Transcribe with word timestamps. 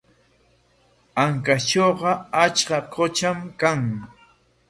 Ancashtrawqa 1.23 2.11
achka 2.43 2.77
qutram 2.93 3.39
kan. 3.59 3.81